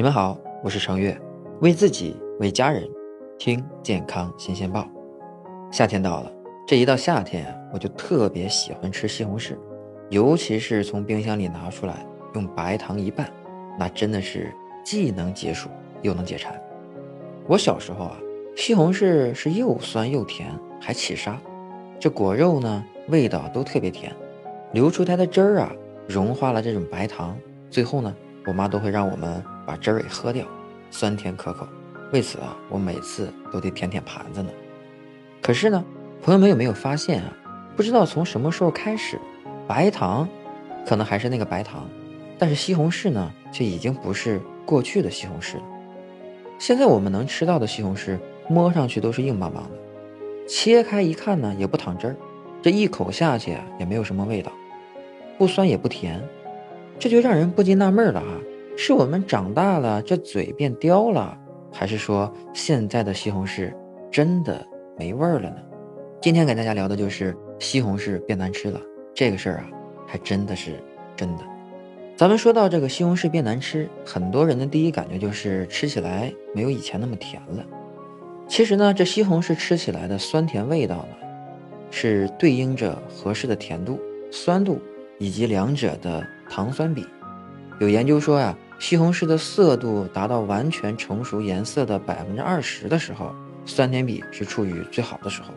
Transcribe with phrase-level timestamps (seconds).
[0.00, 0.34] 你们好，
[0.64, 1.14] 我是程月，
[1.60, 2.88] 为自己为家人
[3.38, 4.88] 听健康新鲜报。
[5.70, 6.32] 夏天到了，
[6.66, 9.58] 这一到夏天啊，我就特别喜欢吃西红柿，
[10.08, 13.30] 尤其是从冰箱里拿出来，用白糖一拌，
[13.78, 14.50] 那真的是
[14.82, 15.68] 既能解暑
[16.00, 16.58] 又能解馋。
[17.46, 18.16] 我小时候啊，
[18.56, 20.48] 西红柿是又酸又甜，
[20.80, 21.38] 还起沙，
[21.98, 24.10] 这果肉呢味道都特别甜，
[24.72, 25.70] 流出它的汁儿啊，
[26.08, 27.36] 融化了这种白糖，
[27.68, 28.16] 最后呢。
[28.46, 30.44] 我妈都会让我们把汁儿给喝掉，
[30.90, 31.66] 酸甜可口。
[32.12, 34.50] 为此啊，我每次都得舔舔盘子呢。
[35.40, 35.84] 可是呢，
[36.22, 37.36] 朋友们有没有发现啊？
[37.76, 39.18] 不知道从什么时候开始，
[39.66, 40.28] 白糖
[40.86, 41.88] 可能还是那个白糖，
[42.38, 45.62] 但是西红柿呢，却已经不是过去的西红柿了。
[46.58, 52.16] 现在我们能吃到的西红柿，摸上去都是硬邦邦的，切开一看呢，也不淌汁儿，
[52.60, 54.50] 这一口下去也没有什么味道，
[55.38, 56.20] 不酸也不甜。
[57.00, 58.38] 这就让人不禁纳闷了啊，
[58.76, 61.34] 是我们长大了，这嘴变刁了，
[61.72, 63.72] 还是说现在的西红柿
[64.10, 64.62] 真的
[64.98, 65.56] 没味儿了呢？
[66.20, 68.78] 今天给大家聊的就是西红柿变难吃了
[69.14, 69.70] 这个事儿啊，
[70.06, 70.72] 还真的是
[71.16, 71.42] 真的。
[72.16, 77.64] 咱们说到这个西红柿变难吃，很多人的第一感觉就是吃起来没有以前那么甜了。
[78.46, 81.16] 其实呢，这西红柿吃起来的酸甜味道呢，
[81.90, 83.98] 是对应着合适的甜度、
[84.30, 84.78] 酸度
[85.18, 86.22] 以及两者的。
[86.50, 87.06] 糖酸比，
[87.78, 93.32] 有研究说呀，西红柿的色度达到完全成熟颜色的百分之二十的时候，
[93.64, 95.54] 酸甜比是处于最好的时候，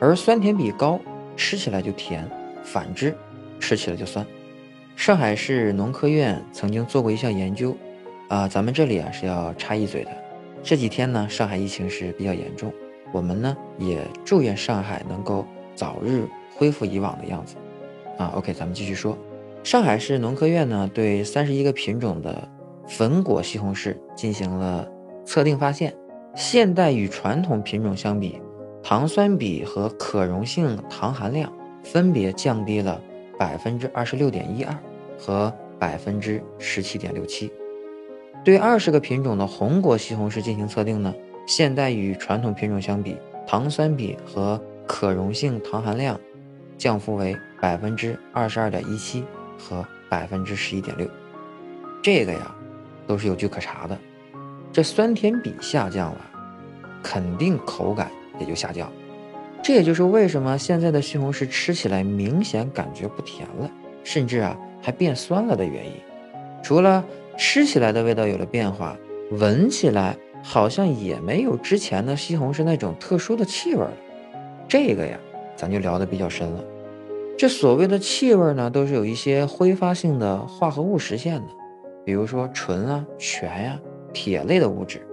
[0.00, 0.98] 而酸甜比高，
[1.36, 2.24] 吃起来就甜；
[2.64, 3.14] 反之，
[3.60, 4.26] 吃起来就酸。
[4.96, 7.76] 上海市农科院曾经做过一项研究，
[8.28, 10.10] 啊，咱们这里啊是要插一嘴的。
[10.64, 12.72] 这几天呢，上海疫情是比较严重，
[13.12, 15.46] 我们呢也祝愿上海能够
[15.76, 17.56] 早日恢复以往的样子。
[18.18, 19.16] 啊，OK，咱们继续说。
[19.64, 22.46] 上海市农科院呢，对三十一个品种的
[22.86, 24.86] 粉果西红柿进行了
[25.24, 25.96] 测定，发现
[26.34, 28.38] 现代与传统品种相比，
[28.82, 31.50] 糖酸比和可溶性糖含量
[31.82, 33.00] 分别降低了
[33.38, 34.76] 百分之二十六点一二
[35.18, 37.50] 和百分之十七点六七。
[38.44, 41.14] 对二十个品种的红果西红柿进行测定呢，
[41.46, 43.16] 现代与传统品种相比，
[43.46, 46.20] 糖酸比和可溶性糖含量
[46.76, 49.24] 降幅为百分之二十二点一七。
[49.58, 51.08] 和百分之十一点六，
[52.02, 52.54] 这个呀，
[53.06, 53.98] 都是有据可查的。
[54.72, 56.20] 这酸甜比下降了，
[57.02, 58.90] 肯定口感也就下降。
[59.62, 63.70] 这也就是为什么现在的西红柿吃起来明显感觉不甜了，
[64.02, 65.92] 甚至啊还变酸了的原因。
[66.62, 67.04] 除了
[67.38, 68.96] 吃起来的味道有了变化，
[69.30, 73.92] 闻起来好像也没有之前的西红柿那种特殊的气味了。
[74.68, 75.18] 这个呀，
[75.56, 76.64] 咱就聊得比较深了。
[77.36, 81.48] 这所谓的气味呢，都是有一些挥发性的化合物实现的，
[82.04, 83.78] 比如说醇啊、醛呀、
[84.12, 85.04] 铁类的物质。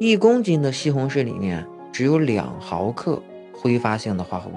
[0.00, 3.22] 一公斤的西红柿里面只有两毫克
[3.52, 4.54] 挥发性的化合物，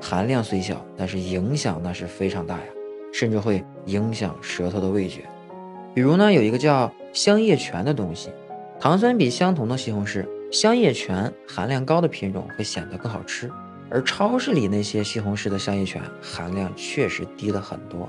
[0.00, 2.64] 含量虽小，但是影响那是非常大呀，
[3.12, 5.22] 甚至会影响舌头的味觉。
[5.94, 8.28] 比如呢，有一个叫香叶醛的东西，
[8.80, 13.48] 糖酸比相同的西红柿，香叶醛含量高的品种会显得更好吃。
[13.90, 18.08] 而超市里那些西红柿的香叶醛含量确实低了很多。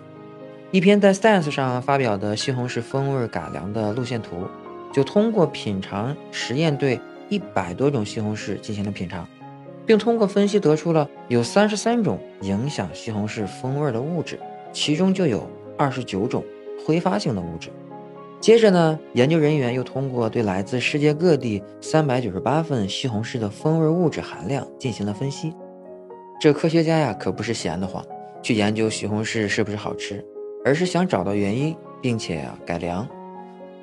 [0.70, 4.48] 一篇在 Science 上发表的西红柿风味改良的路线图，
[4.94, 7.00] 就通过品尝实验对
[7.30, 9.28] 一百多种西红柿进行了品尝，
[9.86, 14.40] 并通过分析得出了有三十三种影响西红柿风味的物质，
[14.72, 16.44] 其中就有二十九种
[16.86, 17.70] 挥发性的物质。
[18.40, 25.54] 接着呢，研究人员又通过对来自世界各地三百九十八份西红柿的风味物质含量进行了分析。
[26.42, 28.04] 这科学家呀，可不是闲得慌，
[28.42, 30.26] 去研究西红柿是不是好吃，
[30.66, 33.08] 而是想找到原因，并且呀改良。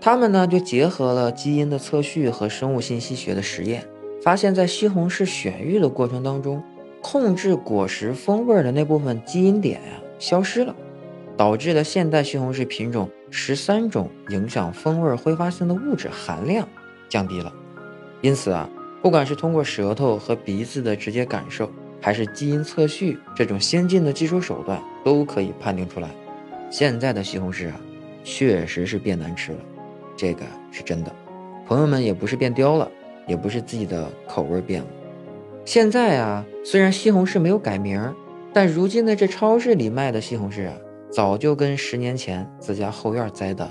[0.01, 3.87] 他们呢就结合了基因的测序和生物信息学的实验，
[4.21, 6.61] 发现，在西红柿选育的过程当中，
[7.01, 10.75] 控制果实风味的那部分基因点呀消失了，
[11.37, 16.69] 导致了现代西红柿品种十三种影响风味挥发性的物质含量
[17.09, 17.53] 降低了。
[18.21, 18.69] 因此啊，
[19.01, 21.71] 不管是通过舌头和鼻子的直接感受。
[22.01, 26.09] 还是基因测序这种先进的技术手段都可以判定出来，
[26.71, 27.81] 现在的西红柿啊，
[28.23, 29.59] 确实是变难吃了，
[30.17, 31.15] 这个是真的。
[31.67, 32.91] 朋友们也不是变刁了，
[33.27, 34.87] 也不是自己的口味变了。
[35.65, 38.15] 现在啊，虽然西红柿没有改名，
[38.53, 40.75] 但如今的这超市里卖的西红柿啊，
[41.11, 43.69] 早就跟十年前自家后院栽的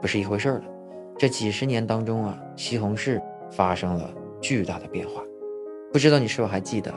[0.00, 0.62] 不是一回事了。
[1.18, 4.08] 这几十年当中啊，西红柿发生了
[4.40, 5.22] 巨大的变化，
[5.92, 6.94] 不知道你是否还记得？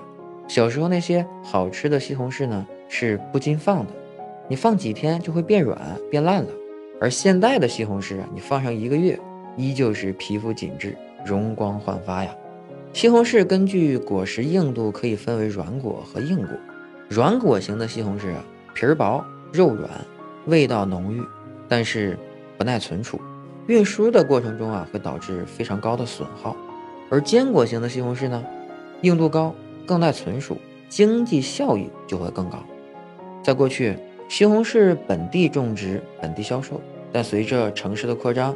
[0.48, 3.92] 小时候那些好吃的西红柿呢，是不禁放的，
[4.48, 5.80] 你放几天就会变软
[6.12, 6.50] 变烂了。
[7.02, 9.20] 而现在的西红柿啊，你放上一个月
[9.58, 10.96] 依旧是皮肤紧致、
[11.26, 12.36] 容光焕发呀。
[12.94, 16.50] 西红柿根据果实硬度可以分为软果和硬果。
[17.10, 18.34] 软果型的西红柿
[18.76, 19.90] 皮儿薄、肉软，
[20.46, 21.22] 味道浓郁，
[21.68, 22.18] 但是
[22.58, 23.20] 不耐存储，
[23.68, 26.56] 运输的过程中啊会导致非常高的损耗。
[27.10, 28.44] 而坚果型的西红柿呢，
[29.02, 29.54] 硬度高，
[29.86, 30.58] 更耐存储，
[30.90, 32.64] 经济效益就会更高。
[33.44, 33.98] 在过去，
[34.30, 36.80] 西红柿本地种植、本地销售，
[37.12, 38.56] 但随着城市的扩张，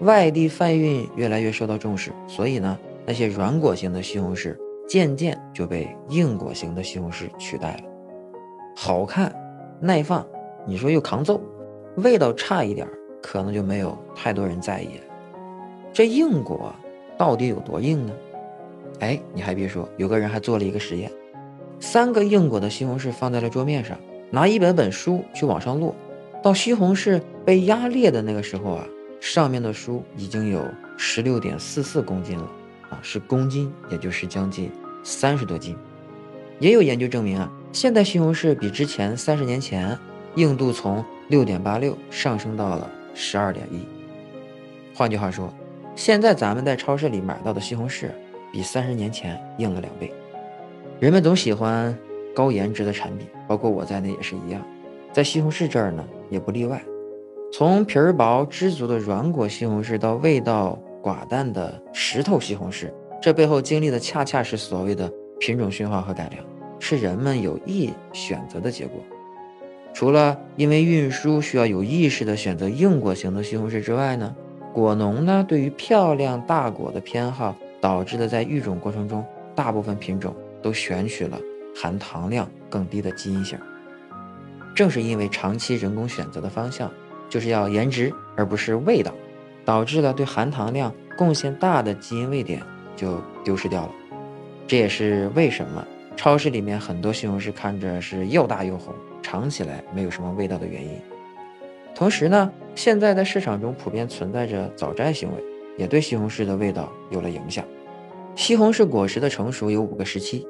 [0.00, 4.56] 外地贩运越来越受到重视，所以呢，那些软果型的西红柿
[4.88, 7.82] 渐渐就被硬果型的西红柿取代了。
[8.76, 9.32] 好看、
[9.80, 10.26] 耐放，
[10.66, 11.40] 你说又抗揍，
[11.98, 12.88] 味道差一点，
[13.22, 15.04] 可能就没有太多人在意了。
[15.92, 16.74] 这硬果
[17.16, 18.12] 到底有多硬呢？
[19.00, 21.10] 哎，你还别说，有个人还做了一个实验，
[21.80, 23.98] 三个硬果的西红柿放在了桌面上。
[24.30, 25.94] 拿一本本书去往上摞，
[26.42, 28.84] 到西红柿被压裂的那个时候啊，
[29.20, 30.64] 上面的书已经有
[30.96, 32.50] 十六点四四公斤了
[32.90, 34.72] 啊，是公斤，也就是将近
[35.04, 35.76] 三十多斤。
[36.58, 39.96] 也有研究证明啊，现代西红柿比之前三十年前
[40.34, 43.86] 硬度从六点八六上升到了十二点一。
[44.94, 45.52] 换句话说，
[45.94, 48.08] 现在咱们在超市里买到的西红柿
[48.54, 50.08] 比三十年前硬了两倍。
[51.00, 51.92] 人们总喜欢。
[52.36, 54.60] 高颜值的产品，包括我在内也是一样，
[55.12, 56.82] 在西红柿这儿呢也不例外。
[57.52, 62.92] 从皮儿薄汁足的软果西红柿到味道寡淡的石头西红柿，
[63.22, 65.08] 这背后经历的恰恰是所谓的
[65.38, 66.44] 品种驯化和改良，
[66.80, 69.00] 是人们有意选择的结果。
[69.92, 74.34] 除了因为运输需要有意识的选择硬果型的西红柿之外呢，
[74.72, 77.54] 果农呢对于漂亮大果的偏好，
[77.84, 79.22] 导致的在育种过程中，
[79.54, 81.38] 大部分品种都选取了。
[81.76, 83.58] 含糖量更低的基因型，
[84.74, 86.90] 正是因为长期人工选择的方向
[87.28, 89.12] 就是要颜值而不是味道，
[89.64, 92.62] 导致了对含糖量贡献大的基因位点
[92.96, 93.92] 就丢失掉了。
[94.66, 95.84] 这也是为什么
[96.16, 100.96] 超市里面很多西红柿看着是又大又红，尝起来没有什么味道的原因。
[101.94, 105.42] 同时呢，现在在市场中普遍存在着早摘行为，
[105.76, 107.64] 也对西红柿的味道有了影响。
[108.34, 110.46] 西红柿果实的成熟有五个时期。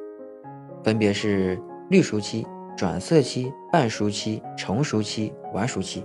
[0.83, 1.59] 分别是
[1.89, 2.47] 绿熟期、
[2.77, 6.05] 转色期、半熟期、成熟期、晚熟期。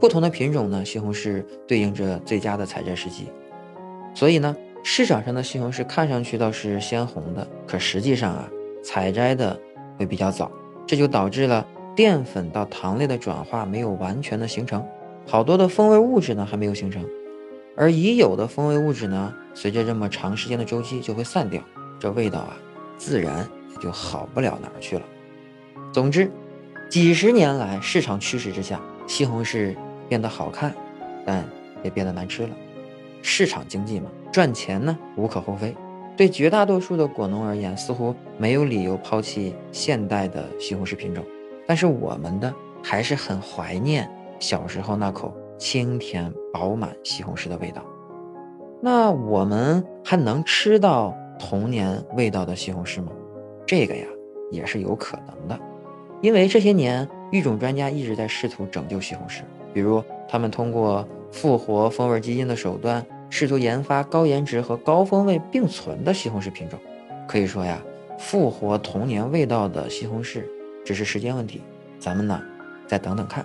[0.00, 3.26] 不同的品种呢，西红柿对应着最佳的采摘时机。
[4.14, 8.48] 所以呢，市场上的西红柿看上去倒是鲜红的，可实际上啊，
[8.82, 9.58] 采摘的
[9.98, 10.50] 会比较早，
[10.86, 14.82] 这就导致了淀粉到糖类的转化没有完全的形成，
[15.26, 17.04] 好多的风味物质呢还没有形成，
[17.76, 21.62] 而已有的风味物质呢，随着这么长时间的周期就会散掉，
[21.98, 22.56] 这味道啊，
[22.96, 23.46] 自然也。
[23.78, 25.04] 就好不了哪儿去了。
[25.92, 26.30] 总之，
[26.88, 29.76] 几十年来市场驱使之下，西红柿
[30.08, 30.74] 变得好看，
[31.26, 31.46] 但
[31.84, 32.56] 也变得难吃了。
[33.20, 35.76] 市场经济嘛，赚钱呢无可厚非。
[36.16, 41.22] 对绝大多数的果农而言，似乎没有理由抛弃现代的西红柿品种。
[41.66, 42.50] 但是我们的
[42.82, 47.84] 还是很怀念小时候那口清甜饱满西红柿的味道。
[48.82, 53.12] 那我们还能吃到童年味道的西红柿吗？
[53.66, 54.06] 这个呀
[54.50, 55.58] 也是有可能的，
[56.20, 59.40] 因为这些年育种专家一直在试图拯救西红柿，
[59.74, 66.78] 比如他们通过复活风味基因的手段，试图研发高颜值和高风味并存的西红柿品种。
[67.26, 67.82] 可以说呀，
[68.18, 70.44] 复活童年味道的西红柿
[70.84, 71.60] 只是时间问题，
[71.98, 72.40] 咱们呢
[72.86, 73.44] 再等等看。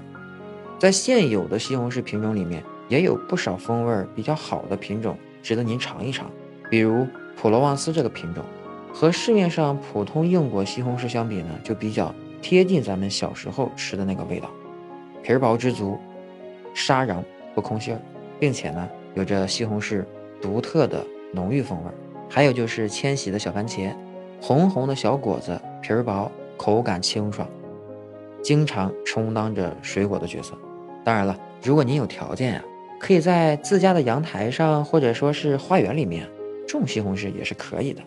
[0.81, 6.27] 在现有的西红柿品种里面，也有不少风味比较好的品种值得您尝一尝，
[6.71, 7.05] 比如
[7.37, 8.43] 普罗旺斯这个品种。
[8.91, 12.11] 和市面上普通硬果西红柿相比呢，就比较
[12.41, 14.49] 贴近咱们小时候吃的那个味道，
[15.21, 15.99] 皮儿薄汁足，
[16.73, 17.23] 沙瓤
[17.53, 18.01] 不空心儿，
[18.39, 20.03] 并且呢有着西红柿
[20.41, 21.91] 独特的浓郁风味。
[22.27, 23.93] 还有就是千禧的小番茄，
[24.41, 27.47] 红红的小果子，皮儿薄，口感清爽，
[28.41, 30.57] 经常充当着水果的角色。
[31.03, 32.63] 当然了，如果您有条件呀，
[32.99, 36.29] 可以在自家的阳台上或者说是花园里面
[36.67, 38.01] 种西红柿也是可以的。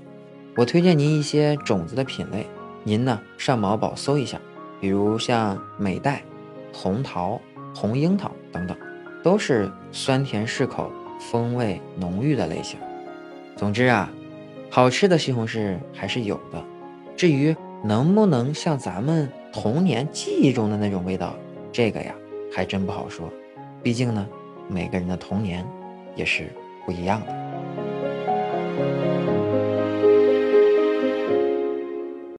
[0.56, 2.46] 我推荐您一些种子的品类，
[2.84, 4.40] 您呢上某宝搜一下，
[4.80, 6.22] 比如像美代、
[6.72, 7.40] 红桃、
[7.74, 8.76] 红樱桃等等，
[9.22, 12.78] 都是酸甜适口、风味浓郁的类型。
[13.56, 14.08] 总之啊，
[14.70, 16.64] 好吃的西红柿还是有的。
[17.16, 21.34] 至于能不能像咱们童年记忆中的那种味道，
[21.72, 22.14] 这个呀
[22.54, 23.28] 还真不好说。
[23.82, 24.26] 毕竟呢，
[24.68, 25.66] 每个人的童年
[26.14, 26.52] 也是
[26.87, 27.44] 不一样的。